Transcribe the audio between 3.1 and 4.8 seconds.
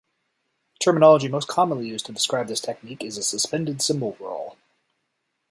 a suspended cymbal roll.